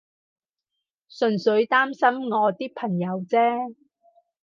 [1.11, 3.75] 純粹擔心我啲朋友啫